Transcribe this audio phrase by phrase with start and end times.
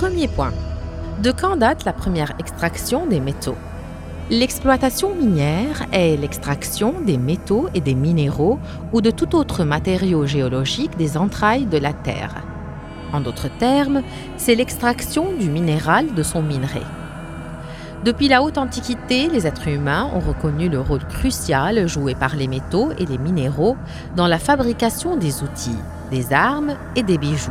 [0.00, 0.52] Premier point.
[1.24, 3.56] De quand date la première extraction des métaux?
[4.30, 8.60] L'exploitation minière est l'extraction des métaux et des minéraux
[8.92, 12.44] ou de tout autre matériau géologique des entrailles de la Terre.
[13.12, 14.02] En d'autres termes,
[14.36, 16.84] c'est l'extraction du minéral de son minerai.
[18.04, 22.46] Depuis la haute antiquité, les êtres humains ont reconnu le rôle crucial joué par les
[22.46, 23.76] métaux et les minéraux
[24.14, 27.50] dans la fabrication des outils, des armes et des bijoux.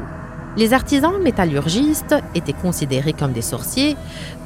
[0.58, 3.96] Les artisans métallurgistes étaient considérés comme des sorciers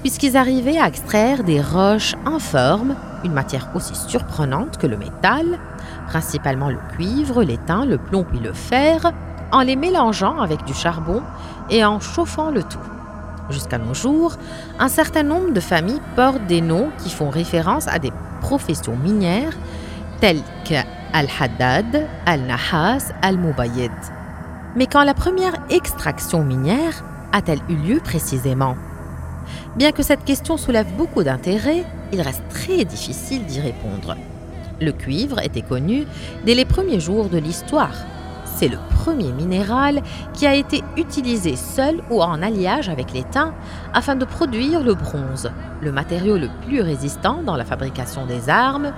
[0.02, 5.58] puisqu'ils arrivaient à extraire des roches informes, une matière aussi surprenante que le métal,
[6.08, 9.14] principalement le cuivre, l'étain, le plomb et le fer,
[9.54, 11.22] en les mélangeant avec du charbon
[11.70, 12.80] et en chauffant le tout.
[13.50, 14.36] Jusqu'à nos jours,
[14.80, 19.58] un certain nombre de familles portent des noms qui font référence à des professions minières
[20.20, 20.76] telles que
[21.14, 23.92] Al-Haddad, Al-Nahas, Al-Mubayyid.
[24.76, 28.76] Mais quand la première extraction minière a-t-elle eu lieu précisément?
[29.76, 34.16] Bien que cette question soulève beaucoup d'intérêt, il reste très difficile d'y répondre.
[34.80, 36.06] Le cuivre était connu
[36.46, 37.96] dès les premiers jours de l'histoire
[38.62, 43.56] c'est le premier minéral qui a été utilisé seul ou en alliage avec l'étain
[43.92, 48.94] afin de produire le bronze, le matériau le plus résistant dans la fabrication des armes,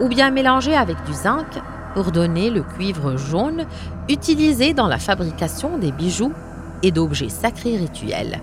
[0.00, 1.46] ou bien mélangé avec du zinc
[1.94, 3.66] pour donner le cuivre jaune
[4.08, 6.32] utilisé dans la fabrication des bijoux
[6.82, 8.40] et d'objets sacrés rituels.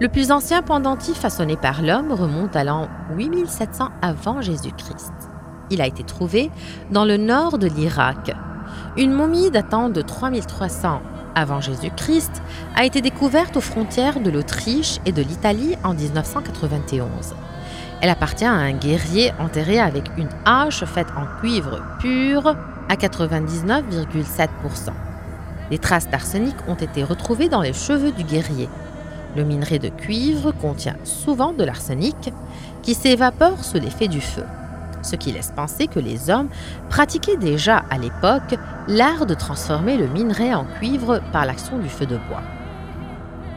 [0.00, 5.12] Le plus ancien pendentif façonné par l'homme remonte à l'an 8700 avant Jésus-Christ.
[5.70, 6.50] Il a été trouvé
[6.90, 8.32] dans le nord de l'Irak,
[8.96, 11.00] une momie datant de 3300
[11.34, 12.42] avant Jésus-Christ
[12.76, 17.08] a été découverte aux frontières de l'Autriche et de l'Italie en 1991.
[18.02, 22.48] Elle appartient à un guerrier enterré avec une hache faite en cuivre pur
[22.88, 24.48] à 99,7%.
[25.70, 28.68] Des traces d'arsenic ont été retrouvées dans les cheveux du guerrier.
[29.36, 32.34] Le minerai de cuivre contient souvent de l'arsenic
[32.82, 34.44] qui s'évapore sous l'effet du feu
[35.02, 36.48] ce qui laisse penser que les hommes
[36.88, 38.56] pratiquaient déjà à l'époque
[38.88, 42.42] l'art de transformer le minerai en cuivre par l'action du feu de bois.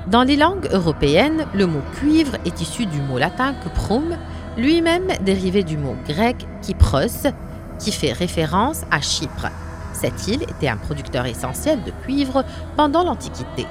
[0.08, 4.16] Dans les langues européennes, le mot cuivre est issu du mot latin cuprum,
[4.56, 7.32] lui-même dérivé du mot grec kypros,
[7.80, 9.48] qui fait référence à Chypre.
[9.94, 12.46] Cette île était un producteur essentiel de cuivre
[12.78, 13.66] pendant l'Antiquité.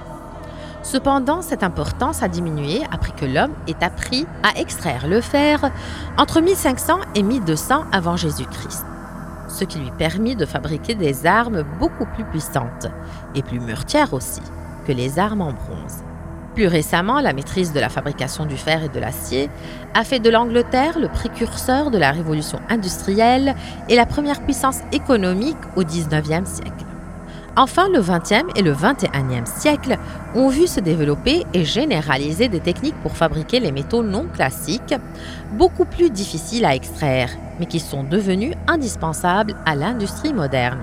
[0.82, 5.70] Cependant, cette importance a diminué après que l'homme ait appris à extraire le fer
[6.18, 8.84] entre 1500 et 1200 avant Jésus-Christ,
[9.48, 12.88] ce qui lui permit de fabriquer des armes beaucoup plus puissantes
[13.36, 14.42] et plus meurtrières aussi
[14.84, 16.02] que les armes en bronze.
[16.54, 19.50] Plus récemment, la maîtrise de la fabrication du fer et de l'acier
[19.92, 23.56] a fait de l'Angleterre le précurseur de la révolution industrielle
[23.88, 26.84] et la première puissance économique au XIXe siècle.
[27.56, 29.98] Enfin, le XXe et le XXIe siècle
[30.36, 34.94] ont vu se développer et généraliser des techniques pour fabriquer les métaux non classiques,
[35.52, 40.80] beaucoup plus difficiles à extraire, mais qui sont devenus indispensables à l'industrie moderne.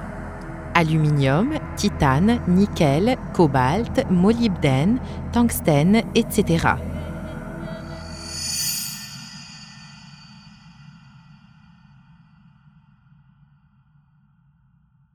[0.81, 4.97] Aluminium, titane, nickel, cobalt, molybdène,
[5.31, 6.73] tungstène, etc.